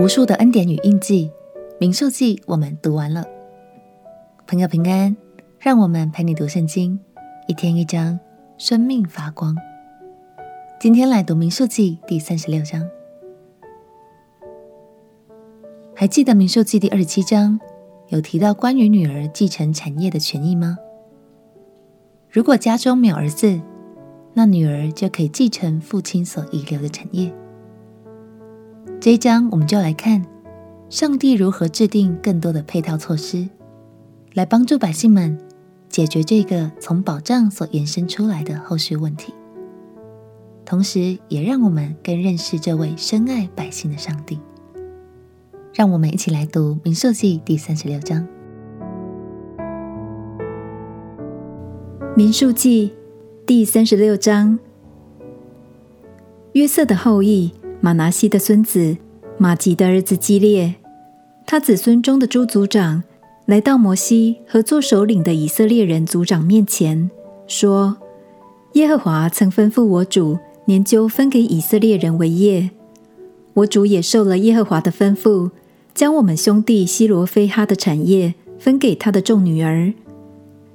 [0.00, 1.30] 无数的恩典与印记，
[1.78, 3.22] 民数记我们读完了。
[4.46, 5.14] 朋友平安，
[5.58, 6.98] 让我们陪你读圣经，
[7.46, 8.18] 一天一章，
[8.56, 9.54] 生命发光。
[10.80, 12.88] 今天来读民数记第三十六章。
[15.94, 17.60] 还记得民数记第二十七章
[18.08, 20.78] 有提到关于女儿继承产业的权益吗？
[22.30, 23.60] 如果家中没有儿子，
[24.32, 27.30] 那女儿就可以继承父亲所遗留的产业。
[29.00, 30.22] 这一章我们就来看
[30.90, 33.48] 上帝如何制定更多的配套措施，
[34.34, 35.38] 来帮助百姓们
[35.88, 39.32] 解决这个从保障所延伸出来的后续问题，
[40.66, 44.38] 同时也让我们更认识这位深爱百姓的上帝。
[45.72, 48.28] 让我们一起来读民数记第三十六章。
[52.14, 52.92] 民数记
[53.46, 54.58] 第三十六章，
[56.52, 57.50] 约瑟的后裔。
[57.82, 58.98] 马拿西的孙子
[59.38, 60.74] 马吉的儿子基列，
[61.46, 63.02] 他子孙中的诸族长
[63.46, 67.10] 来到摩西和作首领的以色列人族长面前，
[67.46, 67.96] 说
[68.74, 72.68] ：“耶和华曾吩咐我主年究分给以色列人为业，
[73.54, 75.50] 我主也受了耶和华的吩咐，
[75.94, 79.94] 将我们兄弟西罗非哈的产业分给他的众女儿。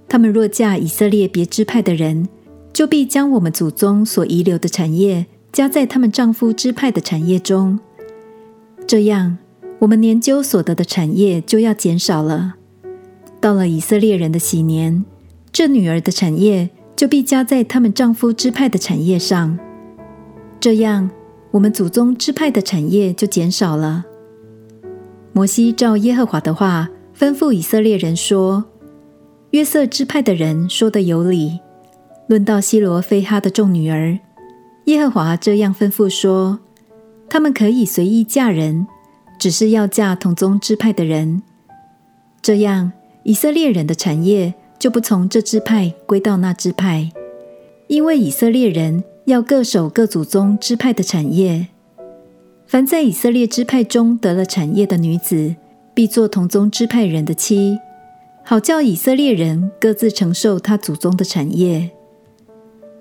[0.10, 2.28] 他们若嫁以色列别支派的人，
[2.74, 7.80] 就必将我们祖宗所遗留的产业。”加在他们丈夫支派的产业中，
[8.86, 9.38] 这样
[9.80, 12.56] 我们年究所得的产业就要减少了。
[13.40, 15.06] 到了以色列人的喜年，
[15.54, 19.58] 这女儿的产业就必加在他们丈夫支派的产业上，
[20.60, 21.10] 这样
[21.52, 24.04] 我们祖宗支派的产业就减少了。
[25.32, 28.66] 摩西照耶和华的话吩咐以色列人说
[29.52, 31.62] ：“约瑟支派的人说得有理。
[32.28, 34.20] 论到西罗非哈的众女儿。”
[34.86, 36.60] 耶和华这样吩咐说
[37.28, 38.86] ：“他们可以随意嫁人，
[39.40, 41.42] 只是要嫁同宗支派的人。
[42.40, 42.92] 这样，
[43.24, 47.12] 以色列人的产业就不从这支派归到那支派，
[47.88, 51.68] 因为以色列人要各守各祖宗支派的产业。
[52.68, 55.56] 凡在以色列支派中得了产业的女子，
[55.96, 57.80] 必做同宗支派人的妻，
[58.44, 61.90] 好叫以色列人各自承受他祖宗的产业。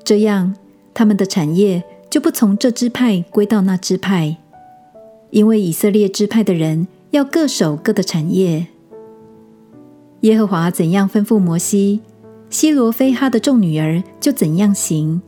[0.02, 0.54] 这样。”
[0.94, 4.36] 他们的产业就不从这支派归到那支派，
[5.30, 8.68] 因为以色列支派的人要各守各的产业。
[10.20, 12.00] 耶和华怎样吩咐摩西，
[12.48, 15.20] 西罗非哈的众女儿就怎样行。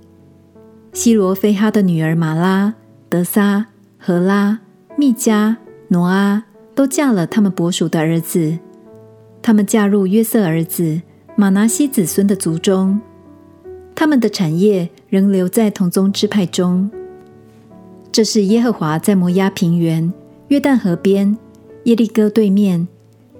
[0.92, 2.72] 西罗非哈的女儿玛拉、
[3.08, 3.66] 德撒、
[3.98, 4.60] 何拉、
[4.96, 5.56] 密迦、
[5.88, 6.44] 挪阿
[6.74, 8.58] 都嫁了他们伯属的儿子，
[9.42, 11.02] 他们嫁入约瑟儿子
[11.34, 13.00] 马拿西子孙的族中。
[13.96, 16.90] 他们的产业仍留在同宗支派中。
[18.12, 20.12] 这是耶和华在摩押平原、
[20.48, 21.36] 约旦河边、
[21.84, 22.86] 耶利哥对面，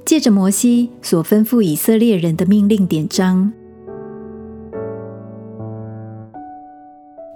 [0.06, 3.52] 借着摩西所吩咐以色列人的命令典章。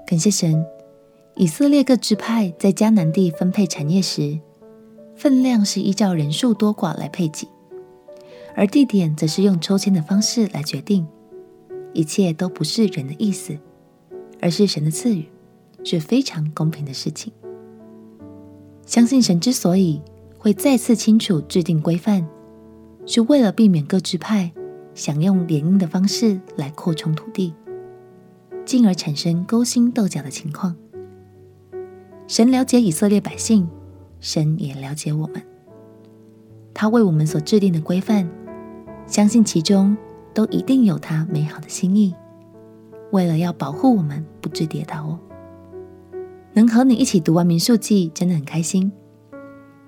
[0.07, 0.65] 感谢神，
[1.37, 4.41] 以色列各支派在迦南地分配产业时，
[5.15, 7.47] 分量是依照人数多寡来配给，
[8.57, 11.07] 而地点则是用抽签的方式来决定。
[11.93, 13.59] 一切都不是人的意思，
[14.41, 15.25] 而是神的赐予，
[15.85, 17.33] 是非常公平的事情。
[18.87, 20.01] 相信神之所以
[20.39, 22.27] 会再次清楚制定规范，
[23.07, 24.53] 是为了避免各支派
[24.95, 27.55] 想用联姻的方式来扩充土地，
[28.65, 30.77] 进而产生勾心斗角的情况。
[32.27, 33.69] 神了解以色列百姓，
[34.21, 35.43] 神也了解我们。
[36.73, 38.29] 他为我们所制定的规范，
[39.07, 39.97] 相信其中。
[40.33, 42.15] 都一定有他美好的心意，
[43.11, 45.19] 为了要保护我们不致跌倒哦。
[46.53, 48.93] 能和你一起读完民数记，真的很开心。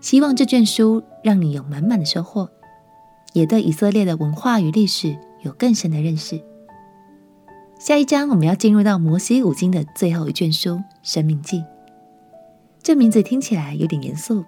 [0.01, 2.49] 希望这卷书让你有满满的收获，
[3.33, 6.41] 也对以色列的文化与历史有更深的认识。
[7.79, 10.71] 下一章我们要进入到摩西五经的最后一卷书
[11.03, 11.59] 《申命记》。
[12.83, 14.45] 这名字听起来有点严肃，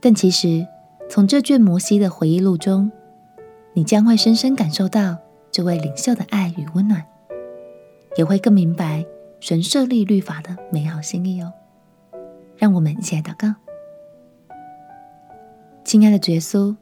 [0.00, 0.66] 但其实
[1.08, 2.90] 从这卷摩西的回忆录中。
[3.76, 5.18] 你将会深深感受到
[5.50, 7.04] 这位领袖的爱与温暖，
[8.16, 9.04] 也会更明白
[9.38, 11.52] 神设立律法的美好心意哦。
[12.56, 13.54] 让我们一起来祷告。
[15.84, 16.74] 亲爱的耶稣，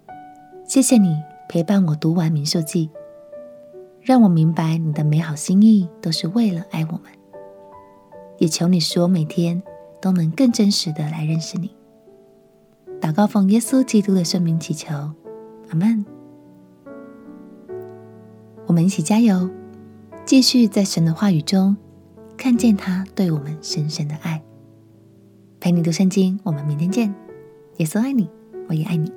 [0.64, 2.88] 谢谢你陪伴我读完民数记，
[4.00, 7.02] 让我明白你的美好心意都是为了爱我们。
[8.38, 9.61] 也求你使我每天
[10.00, 11.75] 都能更真实的来认识你。
[13.00, 14.94] 祷告奉耶稣基督的圣名祈求，
[15.70, 16.13] 阿门。
[18.75, 19.49] 我们一起加油，
[20.26, 21.76] 继续在神的话语中
[22.37, 24.43] 看见他对我们深深的爱。
[25.61, 27.15] 陪你读圣经，我们明天见。
[27.76, 28.29] 耶稣爱你，
[28.69, 29.12] 我也爱你。